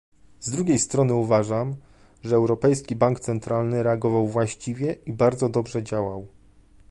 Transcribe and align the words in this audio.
Z 0.39 0.49
drugiej 0.49 0.79
strony 0.79 1.13
uważam, 1.13 1.75
że 2.23 2.35
Europejski 2.35 2.95
Bank 2.95 3.19
Centralny 3.19 3.83
reagował 3.83 4.27
właściwe 4.27 4.93
i 4.93 5.13
bardzo 5.13 5.49
dobrze 5.49 5.83
działał 5.83 6.27